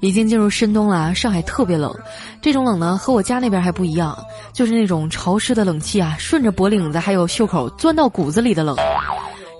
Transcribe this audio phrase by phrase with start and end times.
[0.00, 1.94] 已经进入深冬了，上海特别冷。
[2.40, 4.16] 这种冷呢，和我家那边还不一样，
[4.52, 8.76] 就是那种潮湿的冷气啊，顺着脖领子还有袖口钻到骨子里的冷。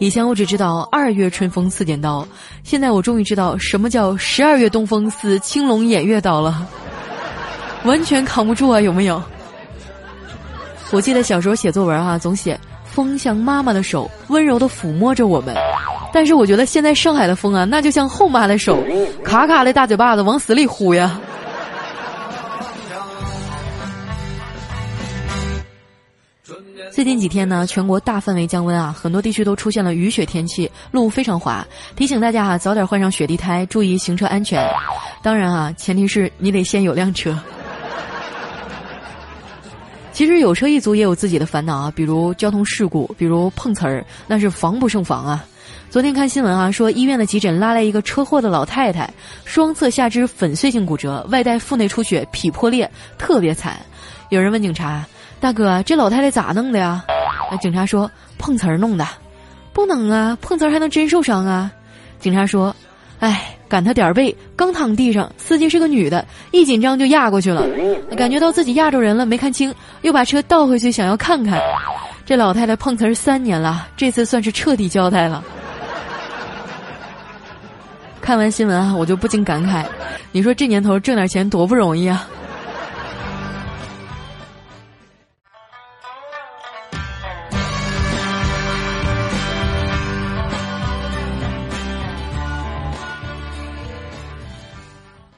[0.00, 2.26] 以前我只知道二月春风似剪刀，
[2.62, 6.66] 现在我终于知道什么叫十二月东风似青龙偃月刀了。
[7.84, 9.20] 完全扛不住啊，有没有？
[10.92, 15.54] 我记得小时候写作文啊，总写风像妈妈的手，温柔的抚摸着我们。
[16.12, 18.82] 但是我觉得现在上海的风啊，那就像后妈的手，
[19.24, 21.20] 卡卡的大嘴巴子往死里呼呀。
[26.90, 34.68] 最近几天呢，全国大范围降温啊，很多地区都出现了雨雪天气，路非常滑，提醒大家啊，早点换上雪地胎，注意行车安全。
[35.22, 37.38] 当然啊，前提是你得先有辆车。
[40.18, 45.44] 其实有车一族也有自己的烦恼啊，比如交通事故，比如碰瓷儿，那是防不胜防啊。
[45.90, 49.08] 昨天看新闻啊，说医院的急诊拉来一个车祸的老太太，
[49.44, 53.76] 双侧下肢粉碎性骨折，外带腹内出血，脾破裂，特别惨。
[54.28, 55.06] 有人问警察
[55.38, 57.04] ：“大哥，这老太太咋弄的呀？”
[57.52, 59.06] 那警察说：“碰瓷儿弄的。”
[59.72, 61.70] 不能啊，碰瓷儿还能真受伤啊？
[62.18, 62.74] 警察说
[63.20, 67.66] ：“哎，赶他点儿背，刚躺地上，司机是个女的，一紧张就压过去了，
[68.16, 71.60] 感觉到自己压着人了，没看清，又把车倒回去想要看看。
[72.24, 75.44] 这老太太碰瓷儿三年了，这次算是彻底交代了。
[78.20, 79.84] ”看完新闻啊，我就不禁感慨：
[80.32, 82.28] 你说这年头挣点钱多不容易啊！